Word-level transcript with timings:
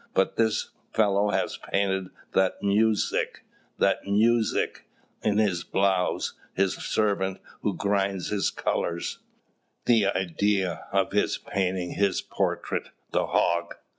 But 0.15 0.35
this 0.35 0.71
fellow 0.95 1.29
has 1.29 1.57
painted 1.57 2.07
that 2.33 2.59
muzhik, 2.63 3.43
that 3.77 3.99
muzhik 4.07 4.87
in 5.21 5.37
his 5.37 5.63
blouse, 5.63 6.33
his 6.55 6.73
servant 6.73 7.39
who 7.61 7.75
grinds 7.77 8.29
his 8.29 8.49
colours! 8.49 9.19
The 9.85 10.07
idea 10.07 10.87
of 10.91 11.11
painting 11.45 11.91
his 11.91 12.19
portrait, 12.23 12.87
the 13.11 13.27
hog! 13.27 13.75